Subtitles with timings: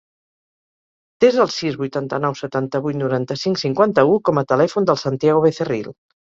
[1.25, 5.97] Desa el sis, vuitanta-nou, setanta-vuit, noranta-cinc, cinquanta-u com a telèfon del Santiago Becerril.